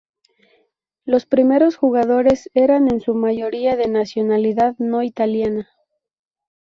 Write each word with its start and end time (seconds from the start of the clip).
Los 1.05 1.27
primeros 1.27 1.75
jugadores 1.75 2.49
eran, 2.55 2.89
en 2.91 3.01
su 3.01 3.13
mayoría, 3.13 3.75
de 3.75 3.87
nacionalidad 3.87 4.75
no 4.79 5.03
italiana. 5.03 5.69